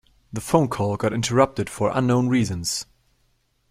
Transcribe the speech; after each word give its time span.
The 0.33 0.41
phone 0.41 0.67
call 0.67 0.97
got 0.97 1.13
interrupted 1.13 1.69
for 1.69 1.91
unknown 1.93 2.27
reasons. 2.27 2.87